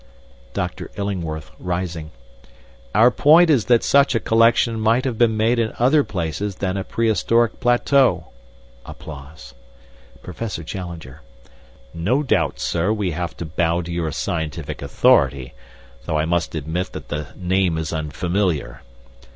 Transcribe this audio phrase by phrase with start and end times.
[0.55, 0.89] "DR.
[0.97, 2.09] ILLINGWORTH (rising):
[2.95, 6.75] 'Our point is that such a collection might have been made in other places than
[6.75, 8.29] a prehistoric plateau.'
[10.23, 11.21] "PROFESSOR CHALLENGER:
[11.93, 15.53] 'No doubt, sir, we have to bow to your scientific authority,
[16.07, 18.81] although I must admit that the name is unfamiliar.